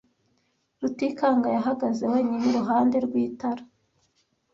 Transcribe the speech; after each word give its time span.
Rutikanga 0.79 1.47
yahagaze 1.57 2.03
wenyine 2.11 2.45
iruhande 2.49 2.97
rw'itara. 3.05 3.63